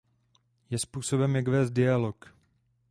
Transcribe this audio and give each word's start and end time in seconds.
Je 0.69 0.79
způsobem, 0.79 1.35
jak 1.35 1.47
vést 1.47 1.71
dialog. 1.71 2.35